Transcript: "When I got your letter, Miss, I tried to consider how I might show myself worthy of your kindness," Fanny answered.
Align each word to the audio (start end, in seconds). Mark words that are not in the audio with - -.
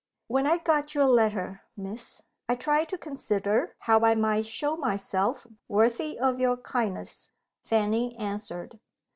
"When 0.25 0.47
I 0.47 0.57
got 0.57 0.95
your 0.95 1.05
letter, 1.05 1.61
Miss, 1.77 2.23
I 2.49 2.55
tried 2.55 2.89
to 2.89 2.97
consider 2.97 3.75
how 3.81 3.99
I 4.03 4.15
might 4.15 4.47
show 4.47 4.75
myself 4.75 5.45
worthy 5.67 6.17
of 6.17 6.39
your 6.39 6.57
kindness," 6.57 7.33
Fanny 7.63 8.15
answered. 8.15 8.79